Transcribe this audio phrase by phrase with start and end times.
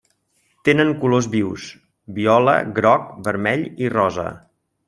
[0.69, 1.67] Tenen colors vius:
[2.17, 4.29] viola, groc, vermell i rosa.